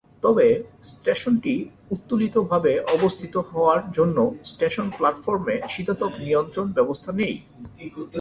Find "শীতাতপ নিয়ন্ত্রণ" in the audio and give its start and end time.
5.69-6.67